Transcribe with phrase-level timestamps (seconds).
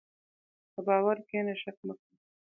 [0.73, 2.15] په باور کښېنه، شک مه کوه.